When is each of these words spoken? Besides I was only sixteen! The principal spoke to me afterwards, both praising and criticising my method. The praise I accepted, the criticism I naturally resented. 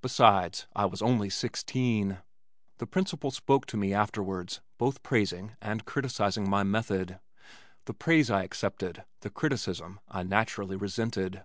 Besides 0.00 0.66
I 0.74 0.86
was 0.86 1.02
only 1.02 1.30
sixteen! 1.30 2.18
The 2.78 2.86
principal 2.88 3.30
spoke 3.30 3.64
to 3.66 3.76
me 3.76 3.94
afterwards, 3.94 4.60
both 4.76 5.04
praising 5.04 5.52
and 5.62 5.84
criticising 5.84 6.50
my 6.50 6.64
method. 6.64 7.20
The 7.84 7.94
praise 7.94 8.28
I 8.28 8.42
accepted, 8.42 9.04
the 9.20 9.30
criticism 9.30 10.00
I 10.08 10.24
naturally 10.24 10.74
resented. 10.74 11.44